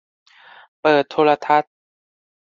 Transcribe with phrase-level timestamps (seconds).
[0.81, 1.73] เปิดโทรทัศน์